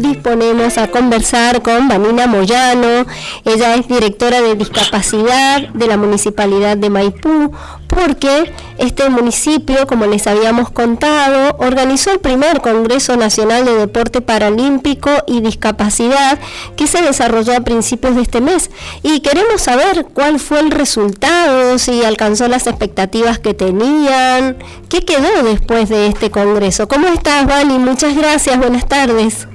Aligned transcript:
disponemos 0.00 0.78
a 0.78 0.88
conversar 0.88 1.62
con 1.62 1.88
Vanina 1.88 2.26
Moyano. 2.26 3.06
Ella 3.44 3.74
es 3.74 3.88
directora 3.88 4.40
de 4.40 4.54
discapacidad 4.54 5.68
de 5.68 5.86
la 5.86 5.96
Municipalidad 5.96 6.76
de 6.76 6.90
Maipú, 6.90 7.52
porque 7.88 8.52
este 8.78 9.08
municipio, 9.08 9.86
como 9.86 10.06
les 10.06 10.26
habíamos 10.26 10.70
contado, 10.70 11.56
organizó 11.58 12.10
el 12.10 12.18
primer 12.18 12.60
Congreso 12.60 13.16
Nacional 13.16 13.64
de 13.64 13.74
Deporte 13.74 14.20
Paralímpico 14.20 15.10
y 15.26 15.40
Discapacidad 15.40 16.38
que 16.76 16.86
se 16.86 17.02
desarrolló 17.02 17.56
a 17.56 17.60
principios 17.60 18.16
de 18.16 18.22
este 18.22 18.40
mes. 18.40 18.70
Y 19.02 19.20
queremos 19.20 19.62
saber 19.62 20.06
cuál 20.12 20.40
fue 20.40 20.60
el 20.60 20.70
resultado, 20.70 21.78
si 21.78 22.02
alcanzó 22.04 22.48
las 22.48 22.66
expectativas 22.66 23.38
que 23.38 23.54
tenían, 23.54 24.56
qué 24.88 25.04
quedó 25.04 25.42
después 25.44 25.88
de 25.88 26.08
este 26.08 26.30
Congreso. 26.30 26.88
¿Cómo 26.88 27.08
estás, 27.08 27.46
Vani? 27.46 27.78
Muchas 27.78 28.16
gracias, 28.16 28.58
buenas 28.58 28.86
tardes. 28.86 29.46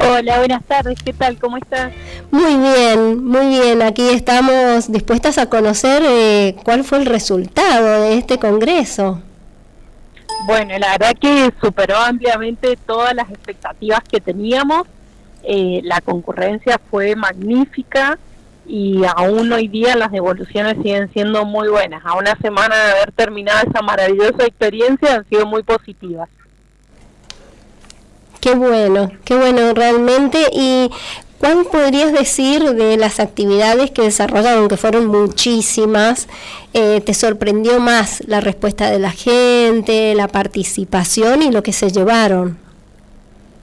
Hola, 0.00 0.38
buenas 0.38 0.64
tardes, 0.64 0.98
¿qué 1.02 1.12
tal? 1.12 1.38
¿Cómo 1.38 1.56
estás? 1.56 1.92
Muy 2.30 2.56
bien, 2.56 3.24
muy 3.24 3.46
bien. 3.48 3.82
Aquí 3.82 4.08
estamos 4.08 4.90
dispuestas 4.90 5.38
a 5.38 5.48
conocer 5.48 6.02
eh, 6.04 6.56
cuál 6.64 6.84
fue 6.84 6.98
el 6.98 7.06
resultado 7.06 8.02
de 8.02 8.18
este 8.18 8.38
Congreso. 8.38 9.22
Bueno, 10.46 10.78
la 10.78 10.92
verdad 10.92 11.14
que 11.18 11.50
superó 11.60 11.96
ampliamente 11.96 12.76
todas 12.86 13.14
las 13.14 13.30
expectativas 13.30 14.00
que 14.10 14.20
teníamos. 14.20 14.86
Eh, 15.42 15.80
la 15.84 16.00
concurrencia 16.00 16.80
fue 16.90 17.14
magnífica 17.16 18.18
y 18.66 19.02
aún 19.16 19.52
hoy 19.52 19.68
día 19.68 19.94
las 19.94 20.10
devoluciones 20.10 20.76
siguen 20.82 21.10
siendo 21.12 21.44
muy 21.44 21.68
buenas. 21.68 22.04
A 22.04 22.14
una 22.14 22.34
semana 22.36 22.76
de 22.76 22.92
haber 22.92 23.12
terminado 23.12 23.68
esa 23.68 23.82
maravillosa 23.82 24.44
experiencia 24.44 25.16
han 25.16 25.28
sido 25.28 25.46
muy 25.46 25.62
positivas. 25.62 26.28
Qué 28.44 28.54
bueno, 28.54 29.10
qué 29.24 29.36
bueno 29.36 29.72
realmente. 29.72 30.36
¿Y 30.52 30.90
cuál 31.38 31.64
podrías 31.64 32.12
decir 32.12 32.62
de 32.74 32.98
las 32.98 33.18
actividades 33.18 33.90
que 33.90 34.02
desarrollaron, 34.02 34.68
que 34.68 34.76
fueron 34.76 35.06
muchísimas? 35.06 36.28
Eh, 36.74 37.00
¿Te 37.00 37.14
sorprendió 37.14 37.80
más 37.80 38.22
la 38.26 38.42
respuesta 38.42 38.90
de 38.90 38.98
la 38.98 39.12
gente, 39.12 40.14
la 40.14 40.28
participación 40.28 41.40
y 41.40 41.52
lo 41.52 41.62
que 41.62 41.72
se 41.72 41.88
llevaron? 41.88 42.58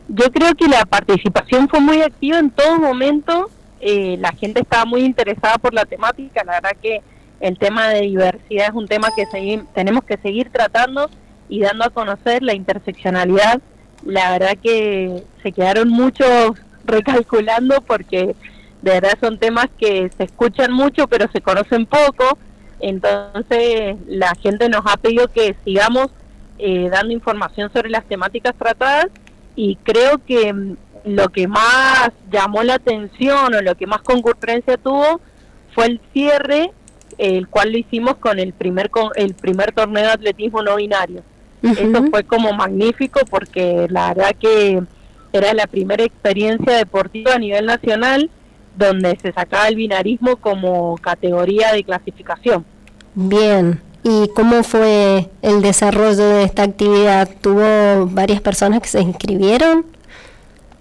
Yo 0.08 0.32
creo 0.32 0.56
que 0.56 0.68
la 0.68 0.84
participación 0.86 1.70
fue 1.70 1.80
muy 1.80 2.02
activa 2.02 2.40
en 2.40 2.50
todo 2.50 2.80
momento. 2.80 3.52
Eh, 3.82 4.18
la 4.20 4.32
gente 4.32 4.62
estaba 4.62 4.86
muy 4.86 5.02
interesada 5.02 5.60
por 5.60 5.76
la 5.76 5.86
temática. 5.86 6.44
La 6.44 6.54
verdad 6.54 6.76
que 6.82 7.04
el 7.40 7.60
tema 7.60 7.90
de 7.90 8.02
diversidad 8.02 8.70
es 8.70 8.74
un 8.74 8.88
tema 8.88 9.10
que 9.16 9.28
tenemos 9.76 10.04
que 10.06 10.18
seguir 10.18 10.50
tratando 10.50 11.08
y 11.50 11.60
dando 11.60 11.86
a 11.86 11.92
conocer 11.92 12.42
la 12.42 12.56
interseccionalidad 12.56 13.62
la 14.06 14.32
verdad 14.32 14.58
que 14.62 15.24
se 15.44 15.52
quedaron 15.52 15.90
muchos 15.90 16.58
recalculando 16.86 17.82
porque 17.82 18.36
de 18.82 18.92
verdad 18.92 19.18
son 19.20 19.38
temas 19.38 19.68
que 19.78 20.10
se 20.18 20.24
escuchan 20.24 20.74
mucho 20.74 21.08
pero 21.08 21.30
se 21.32 21.42
conocen 21.42 21.86
poco, 21.86 22.38
entonces 22.80 23.98
la 24.08 24.34
gente 24.36 24.70
nos 24.70 24.82
ha 24.86 24.98
pedido 24.98 25.28
que 25.28 25.56
sigamos 25.64 26.10
eh, 26.58 26.90
dando 26.92 27.14
información 27.14 27.72
sobre 27.74 27.90
las 27.90 28.06
temáticas 28.06 28.56
tratadas 28.56 29.08
y 29.56 29.78
creo 29.78 30.20
que 30.26 30.54
mm, 30.54 30.76
lo 31.06 31.30
que 31.30 31.48
más 31.48 32.12
llamó 32.32 32.64
la 32.64 32.76
atención 32.76 33.54
o 33.54 33.62
lo 33.62 33.76
que 33.76 33.88
más 33.88 34.02
concurrencia 34.02 34.78
tuvo 34.78 35.20
fue 35.74 35.86
el 35.88 36.02
cierre, 36.14 36.72
el 37.18 37.48
cual 37.48 37.72
lo 37.72 37.78
hicimos 37.78 38.18
con 38.18 38.40
el 38.40 38.54
primer, 38.54 38.90
con 38.90 39.10
el 39.16 39.34
primer 39.34 39.72
torneo 39.72 40.04
de 40.04 40.12
atletismo 40.12 40.62
no 40.62 40.76
binario. 40.76 41.24
Eso 41.64 42.04
fue 42.10 42.24
como 42.24 42.54
magnífico 42.54 43.20
porque 43.30 43.88
la 43.90 44.14
verdad 44.14 44.36
que 44.40 44.82
era 45.34 45.54
la 45.54 45.68
primera 45.68 46.04
experiencia 46.04 46.76
deportiva 46.76 47.36
a 47.36 47.40
nivel 47.40 47.66
nacional 47.66 48.30
donde 48.76 49.18
se 49.22 49.32
sacaba 49.32 49.68
el 49.68 49.76
binarismo 49.76 50.38
como 50.38 50.98
categoría 50.98 51.74
de 51.74 51.84
clasificación. 51.84 52.66
Bien, 53.14 53.82
¿y 54.04 54.30
cómo 54.30 54.64
fue 54.64 55.30
el 55.42 55.62
desarrollo 55.62 56.26
de 56.28 56.44
esta 56.44 56.64
actividad? 56.64 57.30
¿Tuvo 57.42 58.08
varias 58.08 58.42
personas 58.42 58.82
que 58.82 58.88
se 58.88 59.02
inscribieron? 59.02 59.86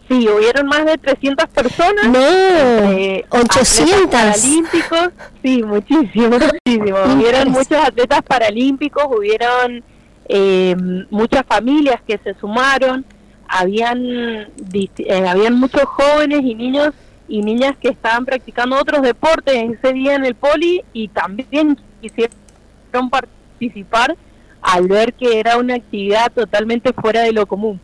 Sí, 0.08 0.28
hubieron 0.28 0.66
más 0.66 0.84
de 0.86 0.98
300 0.98 1.46
personas. 1.48 2.08
No, 2.08 3.38
800. 3.38 4.10
Paralímpicos, 4.10 5.10
sí, 5.42 5.62
muchísimo, 5.62 6.38
muchísimo. 6.38 6.98
Hubieron 7.14 7.50
muchos 7.50 7.78
atletas 7.78 8.20
paralímpicos, 8.22 9.04
hubieron 9.08 9.84
eh, 10.32 10.76
muchas 11.10 11.44
familias 11.44 12.00
que 12.06 12.16
se 12.18 12.34
sumaron, 12.34 13.04
habían, 13.48 14.00
eh, 14.06 15.26
habían 15.28 15.54
muchos 15.54 15.82
jóvenes 15.82 16.42
y 16.44 16.54
niños 16.54 16.90
y 17.26 17.42
niñas 17.42 17.76
que 17.80 17.88
estaban 17.88 18.24
practicando 18.24 18.76
otros 18.76 19.02
deportes 19.02 19.54
ese 19.54 19.92
día 19.92 20.14
en 20.14 20.24
el 20.24 20.36
poli 20.36 20.84
y 20.92 21.08
también 21.08 21.76
quisieron 22.00 23.10
participar 23.10 24.16
al 24.62 24.86
ver 24.86 25.14
que 25.14 25.40
era 25.40 25.56
una 25.56 25.74
actividad 25.74 26.30
totalmente 26.32 26.92
fuera 26.92 27.22
de 27.22 27.32
lo 27.32 27.46
común. 27.46 27.80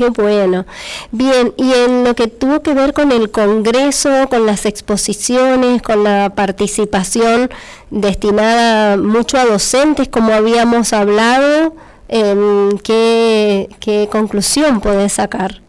Qué 0.00 0.08
bueno. 0.08 0.64
Bien, 1.12 1.52
y 1.58 1.74
en 1.74 2.04
lo 2.04 2.14
que 2.14 2.26
tuvo 2.26 2.62
que 2.62 2.72
ver 2.72 2.94
con 2.94 3.12
el 3.12 3.30
Congreso, 3.30 4.30
con 4.30 4.46
las 4.46 4.64
exposiciones, 4.64 5.82
con 5.82 6.04
la 6.04 6.32
participación 6.34 7.50
destinada 7.90 8.96
mucho 8.96 9.36
a 9.36 9.44
docentes, 9.44 10.08
como 10.08 10.32
habíamos 10.32 10.94
hablado, 10.94 11.74
em, 12.08 12.78
¿qué, 12.78 13.68
¿qué 13.78 14.08
conclusión 14.10 14.80
puede 14.80 15.10
sacar? 15.10 15.60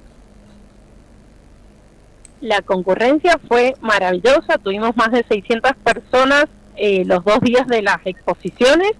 La 2.40 2.62
concurrencia 2.62 3.38
fue 3.50 3.75
maravillosa, 3.81 4.58
tuvimos 4.64 4.96
más 4.96 5.12
de 5.12 5.25
600 5.28 5.74
personas 5.84 6.46
eh, 6.78 7.03
los 7.03 7.25
dos 7.25 7.41
días 7.41 7.68
de 7.68 7.81
las 7.81 7.97
exposiciones 8.06 8.94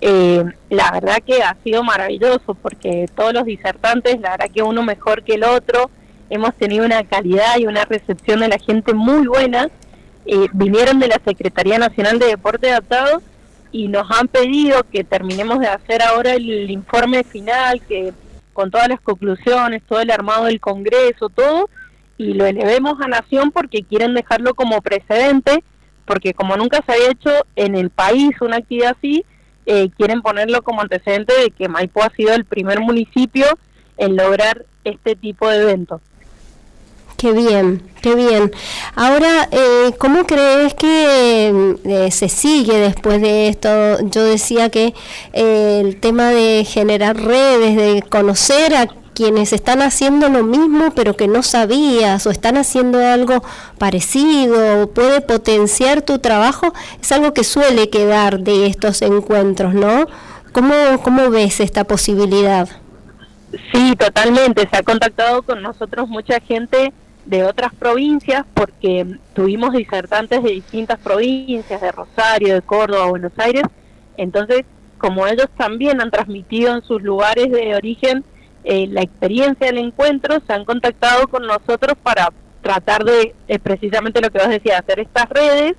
eh, 0.00 0.44
la 0.70 0.90
verdad 0.92 1.18
que 1.24 1.42
ha 1.42 1.56
sido 1.64 1.82
maravilloso 1.82 2.54
porque 2.54 3.06
todos 3.14 3.32
los 3.32 3.44
disertantes, 3.44 4.20
la 4.20 4.32
verdad 4.32 4.50
que 4.52 4.62
uno 4.62 4.82
mejor 4.82 5.22
que 5.22 5.34
el 5.34 5.44
otro, 5.44 5.90
hemos 6.30 6.54
tenido 6.54 6.84
una 6.84 7.02
calidad 7.04 7.58
y 7.58 7.66
una 7.66 7.84
recepción 7.84 8.40
de 8.40 8.48
la 8.48 8.58
gente 8.58 8.94
muy 8.94 9.26
buena. 9.26 9.68
Eh, 10.26 10.46
vinieron 10.52 10.98
de 10.98 11.08
la 11.08 11.20
Secretaría 11.24 11.78
Nacional 11.78 12.18
de 12.18 12.26
Deporte 12.26 12.70
Adaptado 12.70 13.22
y 13.72 13.88
nos 13.88 14.10
han 14.10 14.28
pedido 14.28 14.82
que 14.84 15.04
terminemos 15.04 15.60
de 15.60 15.68
hacer 15.68 16.02
ahora 16.02 16.34
el 16.34 16.70
informe 16.70 17.24
final, 17.24 17.80
que 17.86 18.12
con 18.52 18.70
todas 18.70 18.88
las 18.88 19.00
conclusiones, 19.00 19.82
todo 19.88 20.00
el 20.00 20.10
armado 20.10 20.46
del 20.46 20.60
Congreso, 20.60 21.28
todo, 21.28 21.70
y 22.16 22.34
lo 22.34 22.44
elevemos 22.44 23.00
a 23.00 23.08
Nación 23.08 23.52
porque 23.52 23.84
quieren 23.84 24.14
dejarlo 24.14 24.54
como 24.54 24.82
precedente, 24.82 25.62
porque 26.04 26.34
como 26.34 26.56
nunca 26.56 26.82
se 26.84 26.92
había 26.92 27.10
hecho 27.10 27.30
en 27.54 27.76
el 27.76 27.90
país 27.90 28.30
una 28.40 28.56
actividad 28.56 28.96
así, 28.98 29.24
eh, 29.70 29.90
quieren 29.98 30.22
ponerlo 30.22 30.62
como 30.62 30.80
antecedente 30.80 31.34
de 31.38 31.50
que 31.50 31.68
Maipo 31.68 32.02
ha 32.02 32.08
sido 32.16 32.32
el 32.32 32.46
primer 32.46 32.80
municipio 32.80 33.46
en 33.98 34.16
lograr 34.16 34.64
este 34.82 35.14
tipo 35.14 35.46
de 35.46 35.60
eventos. 35.60 36.00
Qué 37.18 37.32
bien, 37.32 37.82
qué 38.00 38.14
bien. 38.14 38.50
Ahora, 38.94 39.46
eh, 39.50 39.92
¿cómo 39.98 40.24
crees 40.24 40.72
que 40.72 41.76
eh, 41.84 42.10
se 42.10 42.30
sigue 42.30 42.78
después 42.78 43.20
de 43.20 43.48
esto? 43.48 43.68
Yo 44.04 44.24
decía 44.24 44.70
que 44.70 44.94
el 45.34 46.00
tema 46.00 46.30
de 46.30 46.64
generar 46.64 47.16
redes, 47.18 47.76
de 47.76 48.02
conocer 48.08 48.74
a 48.74 48.86
quienes 49.18 49.52
están 49.52 49.82
haciendo 49.82 50.28
lo 50.28 50.44
mismo 50.44 50.92
pero 50.94 51.16
que 51.16 51.26
no 51.26 51.42
sabías 51.42 52.24
o 52.24 52.30
están 52.30 52.56
haciendo 52.56 53.04
algo 53.04 53.42
parecido 53.76 54.84
o 54.84 54.86
puede 54.86 55.20
potenciar 55.20 56.02
tu 56.02 56.20
trabajo, 56.20 56.72
es 57.02 57.10
algo 57.10 57.34
que 57.34 57.42
suele 57.42 57.90
quedar 57.90 58.38
de 58.38 58.66
estos 58.66 59.02
encuentros, 59.02 59.74
¿no? 59.74 60.06
¿Cómo, 60.52 60.72
cómo 61.02 61.30
ves 61.30 61.58
esta 61.58 61.82
posibilidad? 61.82 62.68
Sí, 63.72 63.96
totalmente. 63.96 64.68
Se 64.70 64.76
ha 64.76 64.84
contactado 64.84 65.42
con 65.42 65.62
nosotros 65.62 66.08
mucha 66.08 66.38
gente 66.38 66.92
de 67.26 67.42
otras 67.42 67.74
provincias 67.74 68.46
porque 68.54 69.04
tuvimos 69.34 69.72
disertantes 69.72 70.44
de 70.44 70.50
distintas 70.50 71.00
provincias, 71.00 71.80
de 71.80 71.90
Rosario, 71.90 72.54
de 72.54 72.62
Córdoba, 72.62 73.06
Buenos 73.06 73.32
Aires. 73.36 73.64
Entonces, 74.16 74.64
como 74.96 75.26
ellos 75.26 75.48
también 75.56 76.00
han 76.00 76.12
transmitido 76.12 76.72
en 76.76 76.82
sus 76.82 77.02
lugares 77.02 77.50
de 77.50 77.74
origen 77.74 78.24
eh, 78.70 78.86
la 78.86 79.00
experiencia 79.00 79.68
del 79.68 79.78
encuentro, 79.78 80.42
se 80.46 80.52
han 80.52 80.66
contactado 80.66 81.26
con 81.28 81.46
nosotros 81.46 81.96
para 82.02 82.30
tratar 82.60 83.02
de, 83.02 83.34
eh, 83.48 83.58
precisamente 83.58 84.20
lo 84.20 84.28
que 84.28 84.40
vos 84.40 84.48
decías, 84.50 84.80
hacer 84.80 85.00
estas 85.00 85.26
redes 85.30 85.74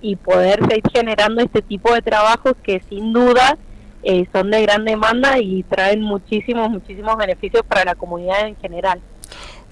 y 0.00 0.16
poder 0.16 0.58
seguir 0.66 0.84
generando 0.90 1.42
este 1.42 1.60
tipo 1.60 1.92
de 1.92 2.00
trabajos 2.00 2.54
que 2.62 2.80
sin 2.88 3.12
duda 3.12 3.58
eh, 4.02 4.24
son 4.32 4.50
de 4.50 4.62
gran 4.62 4.86
demanda 4.86 5.38
y 5.38 5.64
traen 5.64 6.00
muchísimos, 6.00 6.70
muchísimos 6.70 7.14
beneficios 7.18 7.62
para 7.68 7.84
la 7.84 7.94
comunidad 7.94 8.46
en 8.46 8.56
general. 8.56 9.02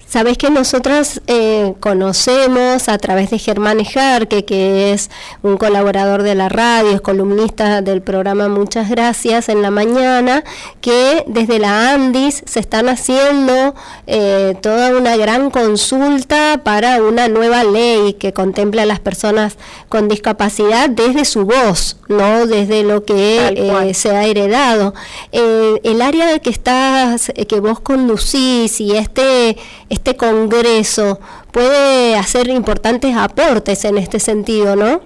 Sabes 0.09 0.39
que 0.39 0.49
nosotros 0.49 1.21
eh, 1.27 1.75
conocemos 1.79 2.89
a 2.89 2.97
través 2.97 3.29
de 3.29 3.37
Germán 3.37 3.79
Ejarque, 3.79 4.43
que 4.43 4.91
es 4.91 5.11
un 5.43 5.55
colaborador 5.57 6.23
de 6.23 6.33
la 6.33 6.49
radio, 6.49 6.89
es 6.95 7.01
columnista 7.01 7.83
del 7.83 8.01
programa 8.01 8.47
Muchas 8.47 8.89
Gracias 8.89 9.49
en 9.49 9.61
la 9.61 9.69
mañana, 9.69 10.43
que 10.81 11.23
desde 11.27 11.59
la 11.59 11.93
Andis 11.93 12.41
se 12.47 12.59
están 12.59 12.89
haciendo 12.89 13.75
eh, 14.07 14.55
toda 14.63 14.97
una 14.97 15.15
gran 15.15 15.51
consulta 15.51 16.61
para 16.63 17.03
una 17.03 17.27
nueva 17.27 17.63
ley 17.63 18.13
que 18.13 18.33
contempla 18.33 18.81
a 18.81 18.87
las 18.87 18.99
personas 18.99 19.59
con 19.89 20.07
discapacidad 20.07 20.89
desde 20.89 21.23
su 21.23 21.45
voz, 21.45 21.97
no 22.07 22.47
desde 22.47 22.81
lo 22.81 23.05
que 23.05 23.53
eh, 23.55 23.93
se 23.93 24.09
ha 24.09 24.25
heredado. 24.25 24.95
el 25.31 26.01
área 26.01 26.39
que 26.39 26.49
estás, 26.49 27.31
que 27.47 27.59
vos 27.59 27.79
conducís 27.79 28.81
y 28.81 28.95
este 28.95 29.55
este 29.89 29.98
Congreso 30.15 31.19
puede 31.51 32.15
hacer 32.15 32.47
importantes 32.49 33.15
aportes 33.15 33.85
en 33.85 33.97
este 33.97 34.19
sentido, 34.19 34.75
¿no? 34.75 35.01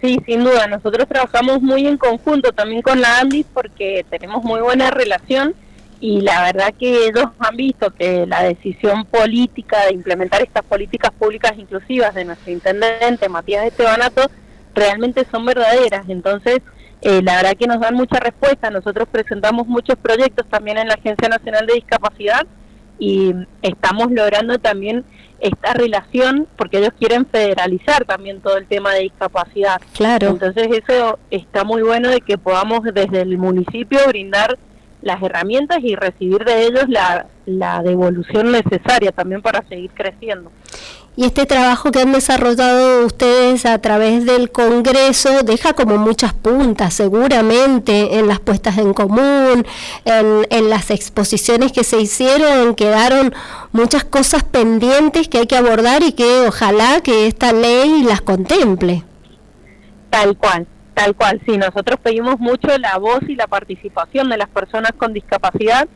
Sí, 0.00 0.18
sin 0.26 0.44
duda. 0.44 0.66
Nosotros 0.66 1.06
trabajamos 1.08 1.62
muy 1.62 1.86
en 1.86 1.96
conjunto 1.96 2.52
también 2.52 2.82
con 2.82 3.00
la 3.00 3.18
ANDIS 3.18 3.46
porque 3.52 4.04
tenemos 4.10 4.44
muy 4.44 4.60
buena 4.60 4.90
relación 4.90 5.54
y 6.00 6.20
la 6.20 6.42
verdad 6.42 6.74
que 6.78 7.06
ellos 7.06 7.26
han 7.38 7.56
visto 7.56 7.90
que 7.90 8.26
la 8.26 8.42
decisión 8.42 9.06
política 9.06 9.86
de 9.86 9.94
implementar 9.94 10.42
estas 10.42 10.64
políticas 10.64 11.10
públicas 11.12 11.52
inclusivas 11.56 12.14
de 12.14 12.26
nuestro 12.26 12.52
intendente 12.52 13.28
Matías 13.28 13.64
Estebanato 13.64 14.30
realmente 14.74 15.26
son 15.30 15.46
verdaderas. 15.46 16.06
Entonces, 16.08 16.60
eh, 17.00 17.22
la 17.22 17.36
verdad 17.36 17.56
que 17.58 17.66
nos 17.66 17.80
dan 17.80 17.94
mucha 17.94 18.20
respuesta. 18.20 18.70
Nosotros 18.70 19.08
presentamos 19.10 19.66
muchos 19.66 19.96
proyectos 19.96 20.46
también 20.48 20.76
en 20.76 20.88
la 20.88 20.94
Agencia 20.94 21.28
Nacional 21.28 21.66
de 21.66 21.74
Discapacidad 21.74 22.46
y 22.98 23.34
estamos 23.62 24.10
logrando 24.10 24.58
también 24.58 25.04
esta 25.40 25.74
relación 25.74 26.46
porque 26.56 26.78
ellos 26.78 26.92
quieren 26.98 27.26
federalizar 27.26 28.04
también 28.04 28.40
todo 28.40 28.56
el 28.56 28.66
tema 28.66 28.94
de 28.94 29.00
discapacidad. 29.00 29.80
Claro. 29.94 30.28
Entonces 30.28 30.68
eso 30.70 31.18
está 31.30 31.64
muy 31.64 31.82
bueno 31.82 32.08
de 32.08 32.20
que 32.20 32.38
podamos 32.38 32.82
desde 32.84 33.20
el 33.20 33.36
municipio 33.38 34.00
brindar 34.08 34.58
las 35.02 35.22
herramientas 35.22 35.78
y 35.82 35.94
recibir 35.94 36.44
de 36.44 36.64
ellos 36.64 36.88
la, 36.88 37.26
la 37.44 37.82
devolución 37.82 38.50
necesaria 38.50 39.12
también 39.12 39.42
para 39.42 39.62
seguir 39.68 39.90
creciendo. 39.92 40.50
Y 41.18 41.24
este 41.24 41.46
trabajo 41.46 41.90
que 41.92 42.00
han 42.00 42.12
desarrollado 42.12 43.06
ustedes 43.06 43.64
a 43.64 43.78
través 43.80 44.26
del 44.26 44.50
Congreso 44.50 45.42
deja 45.44 45.72
como 45.72 45.96
muchas 45.96 46.34
puntas, 46.34 46.92
seguramente, 46.92 48.18
en 48.18 48.28
las 48.28 48.38
puestas 48.38 48.76
en 48.76 48.92
común, 48.92 49.66
en, 50.04 50.68
las 50.68 50.90
exposiciones 50.90 51.72
que 51.72 51.84
se 51.84 51.98
hicieron, 51.98 52.74
quedaron 52.74 53.34
muchas 53.72 54.04
cosas 54.04 54.44
pendientes 54.44 55.28
que 55.28 55.38
hay 55.38 55.46
que 55.46 55.56
abordar 55.56 56.02
y 56.02 56.12
que 56.12 56.46
ojalá 56.46 57.00
que 57.00 57.26
esta 57.26 57.50
ley 57.54 58.02
las 58.02 58.20
contemple. 58.20 59.02
Tal 60.10 60.36
cual, 60.36 60.66
tal 60.92 61.14
cual. 61.14 61.40
Sí, 61.46 61.56
nosotros 61.56 61.98
pedimos 62.02 62.38
mucho 62.40 62.76
la 62.76 62.98
voz 62.98 63.20
y 63.26 63.36
la 63.36 63.46
participación 63.46 64.28
de 64.28 64.36
las 64.36 64.50
personas 64.50 64.92
con 64.98 65.14
discapacidad, 65.14 65.88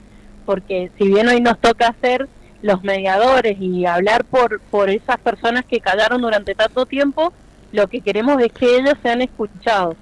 porque 0.47 0.91
si 0.97 1.09
bien 1.09 1.29
hoy 1.29 1.43
nos 1.43 1.61
toca 1.61 1.89
hacer 1.89 2.27
los 2.63 2.83
mediadores 2.83 3.57
y 3.61 3.87
hablar 3.87 4.25
por, 4.25 4.61
por 4.61 4.91
esas 4.91 5.19
personas 5.19 5.65
que 5.65 5.81
callaron 5.81 6.21
durante 6.21 6.55
tanto 6.55 6.87
tiempo, 6.87 7.33
lo 7.73 7.87
que 7.87 8.01
queremos 8.01 8.41
es 8.43 8.53
que 8.53 8.77
ellos 8.77 8.95
sean 9.03 9.23
escuchados, 9.23 9.97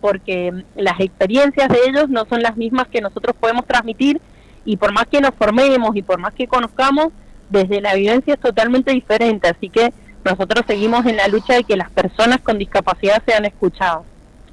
porque 0.00 0.52
las 0.76 1.00
experiencias 1.00 1.68
de 1.68 1.78
ellos 1.88 2.08
no 2.08 2.24
son 2.26 2.42
las 2.42 2.56
mismas 2.56 2.88
que 2.88 3.00
nosotros 3.00 3.34
podemos 3.38 3.66
transmitir 3.66 4.20
y 4.64 4.76
por 4.76 4.92
más 4.92 5.06
que 5.06 5.20
nos 5.20 5.34
formemos 5.34 5.96
y 5.96 6.02
por 6.02 6.18
más 6.18 6.34
que 6.34 6.46
conozcamos, 6.46 7.08
desde 7.48 7.80
la 7.80 7.94
vivencia 7.94 8.34
es 8.34 8.40
totalmente 8.40 8.92
diferente, 8.92 9.48
así 9.48 9.70
que 9.70 9.92
nosotros 10.24 10.64
seguimos 10.66 11.06
en 11.06 11.16
la 11.16 11.28
lucha 11.28 11.54
de 11.54 11.64
que 11.64 11.76
las 11.76 11.90
personas 11.90 12.40
con 12.40 12.58
discapacidad 12.58 13.22
sean 13.24 13.46
escuchadas. 13.46 14.02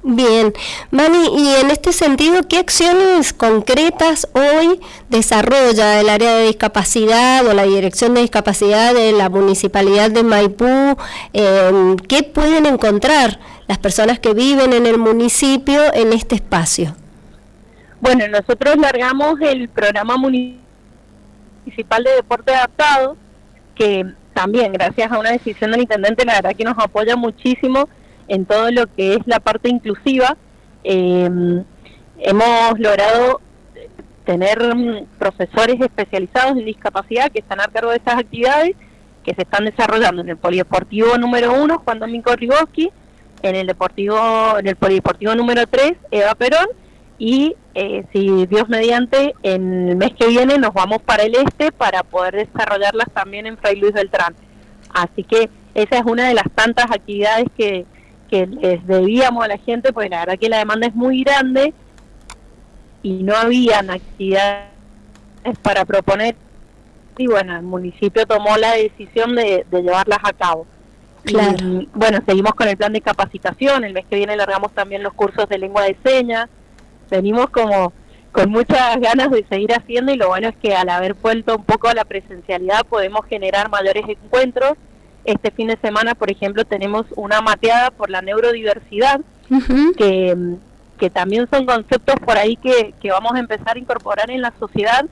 Bien, 0.08 0.52
Mani, 0.92 1.18
y 1.36 1.56
en 1.56 1.72
este 1.72 1.92
sentido, 1.92 2.44
¿qué 2.48 2.58
acciones 2.58 3.32
concretas 3.32 4.28
hoy 4.34 4.80
desarrolla 5.08 6.00
el 6.00 6.08
área 6.08 6.36
de 6.36 6.46
discapacidad 6.46 7.44
o 7.44 7.52
la 7.52 7.64
Dirección 7.64 8.14
de 8.14 8.20
Discapacidad 8.20 8.94
de 8.94 9.10
la 9.10 9.28
Municipalidad 9.30 10.12
de 10.12 10.22
Maipú? 10.22 10.96
Eh, 11.32 11.96
¿Qué 12.08 12.22
pueden 12.22 12.66
encontrar 12.66 13.40
las 13.66 13.78
personas 13.78 14.20
que 14.20 14.32
viven 14.32 14.74
en 14.74 14.86
el 14.86 14.96
municipio 14.96 15.92
en 15.92 16.12
este 16.12 16.36
espacio? 16.36 16.94
Bueno, 18.00 18.28
nosotros 18.28 18.76
largamos 18.76 19.40
el 19.40 19.68
programa 19.68 20.16
municipal 20.16 22.04
de 22.04 22.12
deporte 22.14 22.54
adaptado, 22.54 23.16
que 23.74 24.06
también 24.34 24.72
gracias 24.72 25.10
a 25.10 25.18
una 25.18 25.32
decisión 25.32 25.72
del 25.72 25.80
intendente, 25.80 26.24
la 26.24 26.34
verdad 26.34 26.54
que 26.56 26.62
nos 26.62 26.78
apoya 26.78 27.16
muchísimo 27.16 27.88
en 28.28 28.46
todo 28.46 28.70
lo 28.70 28.86
que 28.86 29.14
es 29.14 29.20
la 29.26 29.40
parte 29.40 29.68
inclusiva. 29.68 30.36
Eh, 30.84 31.28
hemos 32.18 32.78
logrado 32.78 33.40
tener 34.24 34.58
profesores 35.18 35.80
especializados 35.80 36.58
en 36.58 36.64
discapacidad 36.64 37.30
que 37.30 37.38
están 37.38 37.60
a 37.60 37.68
cargo 37.68 37.90
de 37.90 37.98
estas 37.98 38.18
actividades 38.18 38.74
que 39.24 39.34
se 39.34 39.42
están 39.42 39.64
desarrollando 39.64 40.22
en 40.22 40.28
el 40.28 40.36
polideportivo 40.36 41.18
número 41.18 41.52
uno, 41.52 41.82
Juan 41.84 41.98
Domingo 41.98 42.34
Rigoski, 42.36 42.90
en 43.42 43.56
el 43.56 43.66
deportivo, 43.66 44.16
en 44.58 44.68
el 44.68 44.76
polideportivo 44.76 45.34
número 45.34 45.66
3, 45.66 45.94
Eva 46.12 46.34
Perón, 46.36 46.66
y 47.18 47.56
eh, 47.74 48.04
si 48.12 48.46
Dios 48.46 48.68
mediante, 48.68 49.34
en 49.42 49.88
el 49.88 49.96
mes 49.96 50.12
que 50.14 50.28
viene 50.28 50.58
nos 50.58 50.72
vamos 50.72 51.02
para 51.02 51.24
el 51.24 51.34
este 51.34 51.72
para 51.72 52.04
poder 52.04 52.36
desarrollarlas 52.36 53.08
también 53.12 53.46
en 53.46 53.58
Fray 53.58 53.76
Luis 53.76 53.94
Beltrán. 53.94 54.34
Así 54.94 55.24
que 55.24 55.50
esa 55.74 55.98
es 55.98 56.04
una 56.04 56.28
de 56.28 56.34
las 56.34 56.50
tantas 56.54 56.86
actividades 56.86 57.46
que, 57.56 57.84
que 58.26 58.46
les 58.46 58.86
debíamos 58.86 59.44
a 59.44 59.48
la 59.48 59.58
gente, 59.58 59.92
porque 59.92 60.08
la 60.08 60.20
verdad 60.20 60.38
que 60.38 60.48
la 60.48 60.58
demanda 60.58 60.86
es 60.86 60.94
muy 60.94 61.22
grande 61.22 61.72
y 63.02 63.22
no 63.22 63.36
habían 63.36 63.90
actividades 63.90 64.68
para 65.62 65.84
proponer. 65.84 66.36
Y 67.18 67.26
bueno, 67.26 67.56
el 67.56 67.62
municipio 67.62 68.26
tomó 68.26 68.56
la 68.56 68.72
decisión 68.72 69.34
de, 69.34 69.64
llevarlas 69.70 70.18
a 70.22 70.32
cabo. 70.32 70.66
Y, 71.24 71.88
bueno, 71.92 72.18
seguimos 72.26 72.54
con 72.54 72.68
el 72.68 72.76
plan 72.76 72.92
de 72.92 73.00
capacitación, 73.00 73.84
el 73.84 73.92
mes 73.92 74.06
que 74.08 74.16
viene 74.16 74.36
largamos 74.36 74.72
también 74.72 75.02
los 75.02 75.12
cursos 75.12 75.48
de 75.48 75.58
lengua 75.58 75.82
de 75.82 75.96
señas, 76.04 76.48
venimos 77.10 77.50
como 77.50 77.92
con 78.30 78.50
muchas 78.50 79.00
ganas 79.00 79.30
de 79.30 79.44
seguir 79.48 79.72
haciendo 79.72 80.12
y 80.12 80.16
lo 80.16 80.28
bueno 80.28 80.48
es 80.48 80.56
que 80.56 80.74
al 80.76 80.88
haber 80.88 81.14
vuelto 81.14 81.56
un 81.56 81.64
poco 81.64 81.88
a 81.88 81.94
la 81.94 82.04
presencialidad 82.04 82.84
podemos 82.86 83.24
generar 83.26 83.70
mayores 83.70 84.04
encuentros 84.06 84.74
este 85.26 85.50
fin 85.50 85.68
de 85.68 85.76
semana, 85.76 86.14
por 86.14 86.30
ejemplo, 86.30 86.64
tenemos 86.64 87.06
una 87.16 87.40
mateada 87.40 87.90
por 87.90 88.10
la 88.10 88.22
neurodiversidad, 88.22 89.20
que, 89.96 90.56
que, 90.98 91.10
también 91.10 91.46
son 91.52 91.66
conceptos 91.66 92.16
por 92.24 92.36
ahí 92.36 92.56
que, 92.56 92.94
que 93.00 93.10
vamos 93.10 93.32
a 93.34 93.38
empezar 93.38 93.76
a 93.76 93.78
incorporar 93.78 94.30
en 94.30 94.40
la 94.40 94.52
sociedad 94.58 95.06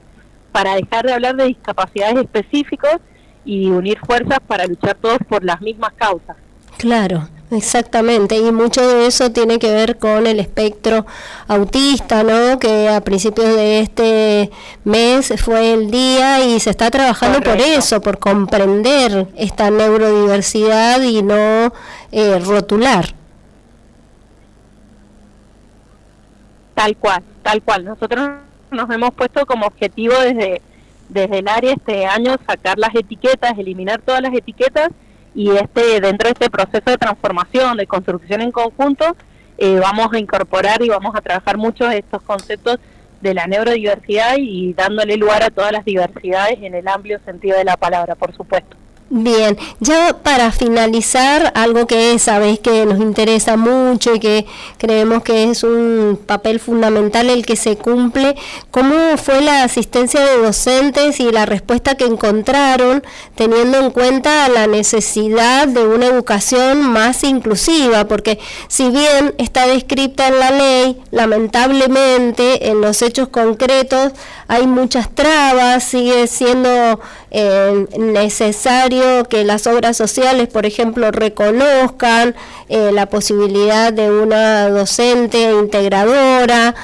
para 0.51 0.75
dejar 0.75 1.05
de 1.05 1.13
hablar 1.13 1.35
de 1.35 1.45
discapacidades 1.45 2.17
específicos 2.17 2.97
y 3.45 3.67
unir 3.67 3.99
fuerzas 3.99 4.39
para 4.47 4.65
luchar 4.65 4.95
todos 4.95 5.19
por 5.29 5.43
las 5.43 5.61
mismas 5.61 5.93
causas. 5.93 6.35
Claro, 6.77 7.27
Exactamente, 7.51 8.37
y 8.37 8.51
mucho 8.51 8.87
de 8.87 9.05
eso 9.05 9.31
tiene 9.31 9.59
que 9.59 9.71
ver 9.71 9.97
con 9.97 10.25
el 10.25 10.39
espectro 10.39 11.05
autista, 11.47 12.23
¿no? 12.23 12.57
Que 12.57 12.89
a 12.89 13.01
principios 13.01 13.55
de 13.55 13.81
este 13.81 14.49
mes 14.83 15.31
fue 15.37 15.73
el 15.73 15.91
día 15.91 16.43
y 16.43 16.59
se 16.59 16.71
está 16.71 16.89
trabajando 16.89 17.41
por 17.41 17.57
eso, 17.57 18.01
por 18.01 18.17
comprender 18.17 19.27
esta 19.35 19.69
neurodiversidad 19.69 21.03
y 21.03 21.21
no 21.21 21.71
eh, 22.11 22.39
rotular. 22.39 23.13
Tal 26.73 26.97
cual, 26.97 27.23
tal 27.43 27.61
cual. 27.61 27.85
Nosotros 27.85 28.27
nos 28.71 28.89
hemos 28.89 29.13
puesto 29.13 29.45
como 29.45 29.67
objetivo 29.67 30.15
desde, 30.19 30.63
desde 31.09 31.39
el 31.39 31.47
área 31.47 31.73
este 31.73 32.07
año 32.07 32.37
sacar 32.47 32.79
las 32.79 32.95
etiquetas, 32.95 33.55
eliminar 33.59 34.01
todas 34.01 34.21
las 34.21 34.33
etiquetas 34.33 34.89
y 35.35 35.51
este 35.51 35.99
dentro 35.99 36.29
de 36.29 36.33
este 36.33 36.49
proceso 36.49 36.89
de 36.89 36.97
transformación, 36.97 37.77
de 37.77 37.85
construcción 37.85 38.41
en 38.41 38.51
conjunto, 38.51 39.15
eh, 39.57 39.79
vamos 39.79 40.11
a 40.13 40.17
incorporar 40.17 40.81
y 40.81 40.89
vamos 40.89 41.13
a 41.15 41.21
trabajar 41.21 41.57
muchos 41.57 41.93
estos 41.93 42.21
conceptos 42.23 42.79
de 43.21 43.33
la 43.33 43.45
neurodiversidad 43.45 44.37
y 44.37 44.73
dándole 44.73 45.17
lugar 45.17 45.43
a 45.43 45.49
todas 45.49 45.71
las 45.71 45.83
diversidades 45.83 46.57
en 46.61 46.73
el 46.73 46.87
amplio 46.87 47.19
sentido 47.25 47.57
de 47.57 47.65
la 47.65 47.75
palabra, 47.77 48.15
por 48.15 48.33
supuesto. 48.35 48.77
Bien, 49.11 49.55
ya 49.79 50.17
para 50.23 50.51
finalizar, 50.51 51.51
algo 51.55 51.85
que 51.85 52.17
sabéis 52.17 52.59
que 52.59 52.87
nos 52.87 52.99
interesa 52.99 53.55
mucho 53.55 54.15
y 54.15 54.19
que 54.19 54.47
creemos 54.79 55.21
que 55.21 55.43
es 55.51 55.63
un 55.63 56.19
papel 56.25 56.59
fundamental 56.59 57.29
el 57.29 57.45
que 57.45 57.55
se 57.55 57.77
cumple, 57.77 58.35
¿cómo 58.71 58.95
fue 59.17 59.41
la 59.41 59.61
asistencia 59.61 60.25
de 60.25 60.39
docentes 60.39 61.19
y 61.19 61.31
la 61.31 61.45
respuesta 61.45 61.93
que 61.93 62.05
encontraron 62.05 63.03
teniendo 63.35 63.77
en 63.77 63.91
cuenta 63.91 64.49
la 64.49 64.65
necesidad 64.65 65.67
de 65.67 65.85
una 65.85 66.07
educación 66.07 66.81
más 66.81 67.23
inclusiva? 67.23 68.07
Porque 68.07 68.39
si 68.67 68.89
bien 68.89 69.35
está 69.37 69.67
descrita 69.67 70.29
en 70.29 70.39
la 70.39 70.49
ley, 70.49 70.99
lamentablemente 71.11 72.69
en 72.69 72.81
los 72.81 73.03
hechos 73.03 73.27
concretos 73.27 74.13
hay 74.47 74.67
muchas 74.67 75.13
trabas, 75.13 75.83
sigue 75.83 76.27
siendo 76.27 76.99
eh, 77.31 77.85
necesario 77.97 79.25
que 79.25 79.43
las 79.43 79.67
obras 79.67 79.97
sociales, 79.97 80.47
por 80.47 80.65
ejemplo, 80.65 81.11
reconozcan 81.11 82.35
eh, 82.69 82.91
la 82.91 83.07
posibilidad 83.07 83.91
de 83.91 84.09
una 84.09 84.69
docente 84.69 85.51
integradora, 85.51 86.75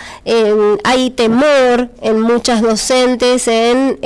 hay 0.83 1.09
temor 1.11 1.89
en 2.01 2.19
muchas 2.21 2.61
docentes 2.61 3.47
en 3.47 3.99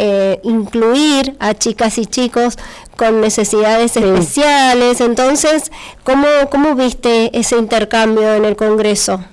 incluir 0.44 1.36
a 1.40 1.54
chicas 1.54 1.98
y 1.98 2.06
chicos 2.06 2.58
con 2.96 3.22
necesidades 3.22 3.96
especiales. 3.98 5.02
Entonces, 5.02 5.72
¿cómo, 6.04 6.28
¿cómo 6.50 6.76
viste 6.76 7.38
ese 7.38 7.58
intercambio 7.58 8.34
en 8.34 8.46
el 8.46 8.56
Congreso? 8.56 9.24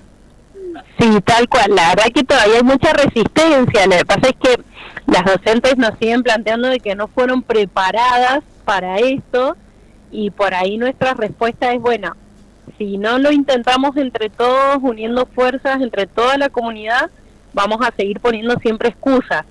Sí, 1.03 1.21
tal 1.25 1.49
cual. 1.49 1.75
La 1.75 1.89
verdad 1.89 2.13
que 2.15 2.23
todavía 2.23 2.59
hay 2.59 2.63
mucha 2.63 2.93
resistencia. 2.93 3.87
Lo 3.87 3.97
que 3.97 4.05
pasa 4.05 4.29
es 4.29 4.37
que 4.37 4.63
las 5.07 5.25
docentes 5.25 5.77
nos 5.77 5.99
siguen 5.99 6.23
planteando 6.23 6.69
de 6.69 6.79
que 6.79 6.95
no 6.95 7.09
fueron 7.09 7.43
preparadas 7.43 8.45
para 8.65 8.99
esto 8.99 9.57
y 10.13 10.31
por 10.31 10.55
ahí 10.55 10.79
nuestra 10.79 11.15
respuesta 11.15 11.73
es, 11.73 11.81
bueno, 11.81 12.15
si 12.79 12.99
no 12.99 13.19
lo 13.19 13.33
intentamos 13.33 13.97
entre 13.97 14.31
todos, 14.31 14.79
uniendo 14.81 15.27
fuerzas 15.27 15.81
entre 15.81 16.07
toda 16.07 16.39
la 16.39 16.51
comunidad, 16.51 17.11
vamos 17.53 17.81
a 17.85 17.93
seguir 17.97 18.21
poniendo 18.21 18.55
siempre 18.61 18.91
excusas. 18.91 19.45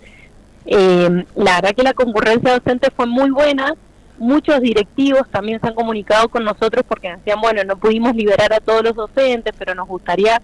Eh, 0.65 1.25
la 1.36 1.55
verdad 1.55 1.75
que 1.75 1.84
la 1.84 1.93
concurrencia 1.93 2.53
docente 2.53 2.91
fue 2.96 3.08
muy 3.08 3.29
buena, 3.29 3.74
muchos 4.17 4.62
directivos 4.62 5.27
también 5.29 5.60
se 5.60 5.67
han 5.67 5.75
comunicado 5.75 6.29
con 6.29 6.46
nosotros 6.46 6.86
porque 6.88 7.13
decían, 7.13 7.41
bueno, 7.41 7.62
no 7.65 7.75
pudimos 7.75 8.15
liberar 8.15 8.53
a 8.53 8.62
todos 8.62 8.84
los 8.84 8.96
docentes, 8.96 9.53
pero 9.58 9.75
nos 9.75 9.89
gustaría 9.89 10.41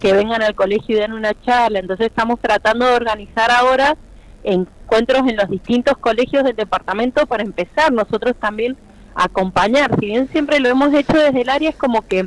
que 0.00 0.12
vengan 0.12 0.42
al 0.42 0.54
colegio 0.54 0.96
y 0.96 1.00
den 1.00 1.12
una 1.12 1.34
charla. 1.42 1.78
Entonces 1.78 2.06
estamos 2.06 2.40
tratando 2.40 2.86
de 2.86 2.94
organizar 2.94 3.50
ahora 3.50 3.96
encuentros 4.42 5.28
en 5.28 5.36
los 5.36 5.48
distintos 5.50 5.96
colegios 5.98 6.44
del 6.44 6.56
departamento 6.56 7.26
para 7.26 7.42
empezar 7.42 7.92
nosotros 7.92 8.34
también 8.40 8.76
a 9.14 9.24
acompañar. 9.24 9.94
Si 10.00 10.06
bien 10.06 10.28
siempre 10.28 10.60
lo 10.60 10.68
hemos 10.68 10.92
hecho 10.94 11.16
desde 11.16 11.42
el 11.42 11.50
área, 11.50 11.70
es 11.70 11.76
como 11.76 12.02
que 12.02 12.26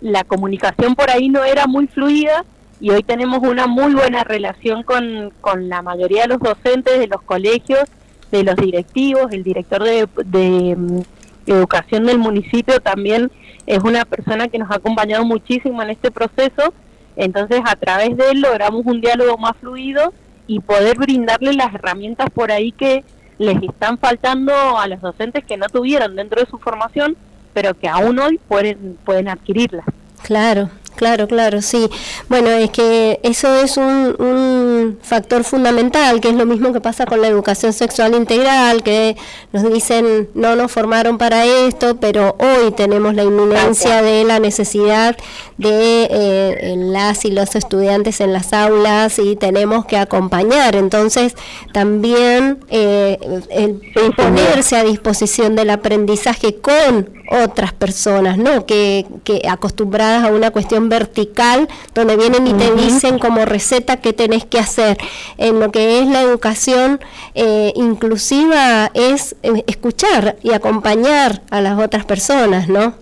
la 0.00 0.24
comunicación 0.24 0.94
por 0.94 1.10
ahí 1.10 1.28
no 1.28 1.44
era 1.44 1.66
muy 1.66 1.88
fluida 1.88 2.44
y 2.80 2.90
hoy 2.90 3.02
tenemos 3.02 3.40
una 3.40 3.66
muy 3.66 3.92
buena 3.94 4.22
relación 4.22 4.84
con, 4.84 5.32
con 5.40 5.68
la 5.68 5.82
mayoría 5.82 6.22
de 6.22 6.28
los 6.28 6.38
docentes 6.38 6.98
de 6.98 7.08
los 7.08 7.20
colegios 7.22 7.88
de 8.30 8.44
los 8.44 8.56
directivos, 8.56 9.32
el 9.32 9.42
director 9.42 9.82
de, 9.82 10.76
mm, 10.76 11.00
educación 11.46 12.04
del 12.04 12.18
municipio 12.18 12.78
también 12.80 13.30
es 13.66 13.78
una 13.82 14.04
persona 14.04 14.48
que 14.48 14.58
nos 14.58 14.70
ha 14.70 14.76
acompañado 14.76 15.24
muchísimo 15.24 15.82
en 15.82 15.90
este 15.90 16.10
proceso, 16.10 16.74
entonces 17.18 17.60
a 17.64 17.74
través 17.76 18.16
de 18.16 18.30
él 18.30 18.40
logramos 18.40 18.86
un 18.86 19.00
diálogo 19.00 19.36
más 19.36 19.56
fluido 19.60 20.14
y 20.46 20.60
poder 20.60 20.96
brindarle 20.96 21.52
las 21.52 21.74
herramientas 21.74 22.30
por 22.30 22.50
ahí 22.52 22.72
que 22.72 23.04
les 23.38 23.60
están 23.62 23.98
faltando 23.98 24.52
a 24.78 24.86
los 24.86 25.00
docentes 25.00 25.44
que 25.44 25.56
no 25.56 25.68
tuvieron 25.68 26.16
dentro 26.16 26.40
de 26.40 26.46
su 26.46 26.58
formación, 26.58 27.16
pero 27.52 27.74
que 27.74 27.88
aún 27.88 28.18
hoy 28.20 28.38
pueden, 28.48 28.96
pueden 29.04 29.28
adquirirlas. 29.28 29.84
Claro, 30.22 30.70
Claro, 30.98 31.28
claro, 31.28 31.62
sí. 31.62 31.88
Bueno, 32.28 32.50
es 32.50 32.70
que 32.70 33.20
eso 33.22 33.54
es 33.54 33.76
un, 33.76 34.16
un, 34.18 34.98
factor 35.00 35.44
fundamental, 35.44 36.20
que 36.20 36.28
es 36.28 36.34
lo 36.34 36.44
mismo 36.44 36.72
que 36.72 36.80
pasa 36.80 37.06
con 37.06 37.20
la 37.20 37.28
educación 37.28 37.72
sexual 37.72 38.16
integral, 38.16 38.82
que 38.82 39.16
nos 39.52 39.72
dicen 39.72 40.28
no 40.34 40.56
nos 40.56 40.72
formaron 40.72 41.16
para 41.16 41.44
esto, 41.44 42.00
pero 42.00 42.36
hoy 42.40 42.72
tenemos 42.72 43.14
la 43.14 43.22
inminencia 43.22 44.02
de 44.02 44.24
la 44.24 44.40
necesidad 44.40 45.16
de 45.56 46.08
eh, 46.10 46.74
las 46.76 47.24
y 47.24 47.30
los 47.30 47.54
estudiantes 47.54 48.20
en 48.20 48.32
las 48.32 48.52
aulas 48.52 49.20
y 49.20 49.36
tenemos 49.36 49.84
que 49.86 49.98
acompañar. 49.98 50.74
Entonces, 50.74 51.36
también 51.72 52.58
eh, 52.70 53.18
el 53.50 53.80
ponerse 54.16 54.74
a 54.74 54.82
disposición 54.82 55.54
del 55.54 55.70
aprendizaje 55.70 56.56
con 56.56 57.17
otras 57.30 57.72
personas, 57.72 58.38
¿no? 58.38 58.66
Que, 58.66 59.06
que 59.24 59.42
acostumbradas 59.48 60.24
a 60.24 60.32
una 60.32 60.50
cuestión 60.50 60.88
vertical, 60.88 61.68
donde 61.94 62.16
vienen 62.16 62.46
y 62.46 62.54
te 62.54 62.74
dicen 62.74 63.18
como 63.18 63.44
receta 63.44 63.98
qué 63.98 64.12
tenés 64.12 64.44
que 64.44 64.58
hacer. 64.58 64.98
En 65.36 65.60
lo 65.60 65.70
que 65.70 66.00
es 66.00 66.06
la 66.06 66.22
educación 66.22 67.00
eh, 67.34 67.72
inclusiva 67.76 68.90
es 68.94 69.36
eh, 69.42 69.64
escuchar 69.66 70.36
y 70.42 70.52
acompañar 70.52 71.42
a 71.50 71.60
las 71.60 71.78
otras 71.78 72.04
personas, 72.04 72.68
¿no? 72.68 72.94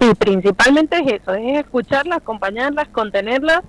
Sí, 0.00 0.14
principalmente 0.14 0.96
es 0.96 1.20
eso, 1.20 1.34
es 1.34 1.58
escucharlas, 1.58 2.18
acompañarlas, 2.18 2.88
contenerlas, 2.88 3.62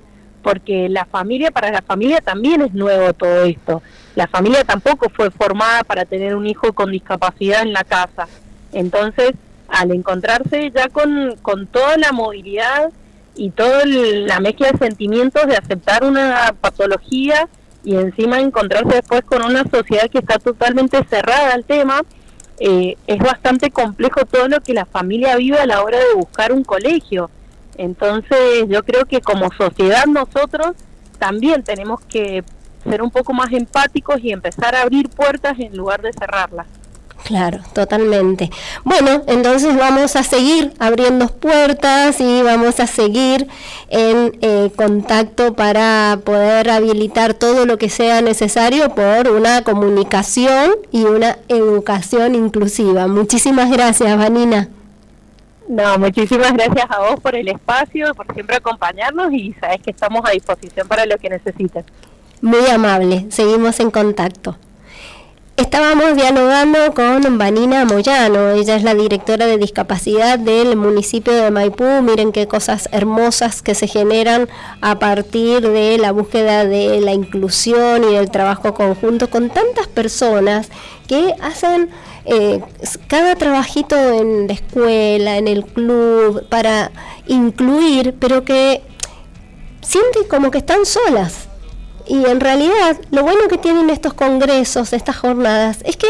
porque 0.43 0.88
la 0.88 1.05
familia, 1.05 1.50
para 1.51 1.72
la 1.72 1.81
familia 1.81 2.22
también 2.22 2.62
es 2.62 2.74
nuevo 2.74 3.13
todo 3.13 3.43
esto. 3.43 3.81
La 4.15 4.27
familia 4.27 4.63
tampoco 4.63 5.10
fue 5.10 5.31
formada 5.31 5.84
para 5.84 6.05
tener 6.05 6.36
un 6.36 6.46
hijo 6.46 6.74
con 6.74 6.91
discapacidad 6.91 7.63
en 7.63 7.74
la 7.74 7.84
casa. 7.84 8.27
Entonces, 8.72 9.32
al 9.68 9.92
encontrarse 9.92 10.72
ya 10.72 10.90
con, 10.90 11.36
con 11.42 11.68
toda 11.68 11.98
la 11.98 12.12
movilidad 12.12 12.92
y 13.36 13.52
toda 13.52 13.86
la 13.86 14.40
mezcla 14.40 14.72
de 14.72 14.78
sentimientos 14.78 15.48
de 15.48 15.56
aceptar 15.56 16.04
una 16.04 16.54
patología 16.60 17.48
y 17.84 17.96
encima 17.96 18.40
encontrarse 18.40 18.96
después 18.96 19.24
con 19.24 19.44
una 19.44 19.64
sociedad 19.64 20.10
que 20.10 20.20
está 20.20 20.38
totalmente 20.40 21.04
cerrada 21.10 21.54
al 21.54 21.64
tema, 21.64 22.02
eh, 22.60 22.98
es 23.08 23.20
bastante 23.20 23.72
complejo 23.72 24.26
todo 24.26 24.50
lo 24.50 24.60
que 24.60 24.74
la 24.74 24.86
familia 24.86 25.38
vive 25.38 25.58
a 25.58 25.66
la 25.66 25.82
hora 25.82 25.98
de 25.98 26.14
buscar 26.16 26.52
un 26.52 26.64
colegio. 26.64 27.30
Entonces 27.78 28.66
yo 28.68 28.84
creo 28.84 29.06
que 29.06 29.22
como 29.22 29.50
sociedad 29.54 30.06
nosotros 30.08 30.76
también 31.18 31.64
tenemos 31.64 32.02
que 32.02 32.44
ser 32.84 33.02
un 33.02 33.12
poco 33.12 33.34
más 33.34 33.52
empáticos 33.54 34.20
y 34.22 34.32
empezar 34.32 34.76
a 34.76 34.82
abrir 34.82 35.10
puertas 35.10 35.58
en 35.60 35.76
lugar 35.78 36.02
de 36.02 36.12
cerrarlas. 36.12 36.68
Claro, 37.26 37.60
totalmente. 37.74 38.50
Bueno, 38.84 39.24
entonces 39.28 39.76
vamos 39.76 40.16
a 40.16 40.24
seguir 40.24 40.74
abriendo 40.80 41.28
puertas 41.28 42.20
y 42.20 42.42
vamos 42.42 42.80
a 42.80 42.88
seguir 42.88 43.48
en 43.90 44.38
eh, 44.42 44.72
contacto 44.76 45.54
para 45.54 46.20
poder 46.24 46.70
habilitar 46.70 47.34
todo 47.34 47.66
lo 47.66 47.78
que 47.78 47.90
sea 47.90 48.22
necesario 48.22 48.96
por 48.96 49.30
una 49.30 49.64
comunicación 49.64 50.72
y 50.92 51.04
una 51.04 51.38
educación 51.50 52.36
inclusiva. 52.36 53.08
Muchísimas 53.08 53.70
gracias, 53.70 54.18
Vanina. 54.18 54.70
No, 55.68 56.00
muchísimas 56.00 56.54
gracias 56.54 56.90
a 56.90 57.00
vos 57.00 57.20
por 57.20 57.36
el 57.36 57.48
espacio, 57.48 58.16
por 58.16 58.34
siempre 58.34 58.56
acompañarnos 58.56 59.32
y 59.32 59.54
sabes 59.60 59.82
que 59.82 59.92
estamos 59.92 60.24
a 60.26 60.32
disposición 60.32 60.88
para 60.88 61.06
lo 61.06 61.18
que 61.18 61.30
necesiten. 61.30 61.84
Muy 62.42 62.66
amable, 62.68 63.28
seguimos 63.30 63.80
en 63.80 63.92
contacto. 63.92 64.56
Estábamos 65.60 66.16
dialogando 66.16 66.94
con 66.94 67.38
Vanina 67.38 67.84
Moyano, 67.84 68.51
ella 68.51 68.78
es 68.78 68.84
la 68.84 68.96
directora 68.96 69.46
de 69.46 69.58
discapacidad 69.58 70.39
del 70.39 70.78
municipio 70.78 71.34
de 71.34 71.51
Maipú. 71.51 71.84
Miren 72.01 72.32
qué 72.32 72.48
cosas 72.48 72.88
hermosas 72.94 73.62
que 73.62 73.75
se 73.75 73.86
generan 73.86 74.48
a 74.80 75.00
partir 75.00 75.68
de 75.68 75.98
la 75.98 76.13
búsqueda 76.13 76.63
de 76.63 77.01
la 77.01 77.12
inclusión 77.12 78.06
y 78.06 78.13
del 78.13 78.32
trabajo 78.32 78.74
conjunto 78.74 79.30
con 79.30 79.50
tantas 79.50 79.88
personas 79.88 80.70
que 81.10 81.36
hacen 81.42 81.89
eh, 82.24 82.62
cada 83.10 83.36
trabajito 83.36 83.98
en 83.98 84.48
la 84.48 84.54
escuela, 84.54 85.36
en 85.36 85.50
el 85.50 85.66
club, 85.66 86.48
para 86.48 86.89
incluir, 87.28 88.16
pero 88.18 88.46
que 88.46 88.82
sienten 89.82 90.24
como 90.30 90.51
que 90.51 90.60
están 90.60 90.86
solas 90.86 91.49
y 92.10 92.25
en 92.25 92.39
realidad 92.39 92.98
lo 93.12 93.24
bueno 93.24 93.48
que 93.48 93.58
tienen 93.58 93.89
estos 93.89 94.13
congresos, 94.13 94.92
estas 94.94 95.18
jornadas, 95.18 95.78
es 95.86 95.96
que 95.96 96.08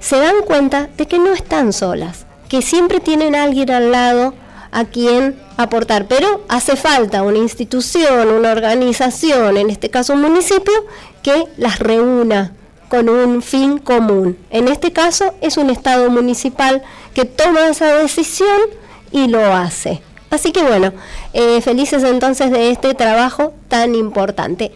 se 0.00 0.18
dan 0.18 0.42
cuenta 0.46 0.88
de 0.96 1.06
que 1.06 1.18
no 1.18 1.32
están 1.32 1.72
solas, 1.72 2.26
que 2.48 2.62
siempre 2.62 3.00
tienen 3.00 3.34
a 3.34 3.42
alguien 3.42 3.70
al 3.70 3.90
lado 3.90 4.34
a 4.70 4.84
quien 4.84 5.36
aportar, 5.56 6.06
pero 6.06 6.42
hace 6.48 6.76
falta 6.76 7.22
una 7.22 7.38
institución, 7.38 8.28
una 8.28 8.52
organización, 8.52 9.56
en 9.56 9.68
este 9.68 9.90
caso 9.90 10.14
un 10.14 10.22
municipio, 10.22 10.72
que 11.22 11.44
las 11.56 11.78
reúna 11.78 12.52
con 12.88 13.08
un 13.08 13.42
fin 13.42 13.78
común. 13.78 14.36
En 14.50 14.68
este 14.68 14.92
caso 14.92 15.34
es 15.40 15.56
un 15.56 15.70
Estado 15.70 16.08
municipal 16.10 16.82
que 17.14 17.24
toma 17.24 17.68
esa 17.68 17.94
decisión 17.96 18.60
y 19.10 19.28
lo 19.28 19.40
hace. 19.54 20.02
Así 20.30 20.52
que 20.52 20.62
bueno, 20.62 20.92
eh, 21.34 21.60
felices 21.60 22.02
entonces 22.04 22.50
de 22.50 22.70
este 22.70 22.94
trabajo 22.94 23.52
tan 23.68 23.94
importante. 23.94 24.70